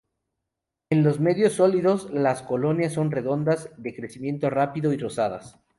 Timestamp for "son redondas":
2.93-3.69